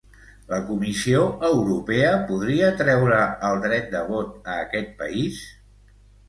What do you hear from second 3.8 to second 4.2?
de